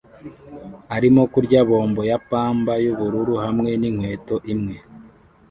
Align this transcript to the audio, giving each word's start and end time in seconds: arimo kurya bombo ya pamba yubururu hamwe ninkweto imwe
arimo 0.95 1.21
kurya 1.33 1.59
bombo 1.69 2.01
ya 2.09 2.17
pamba 2.29 2.73
yubururu 2.85 3.33
hamwe 3.43 3.71
ninkweto 3.79 4.35
imwe 4.53 4.77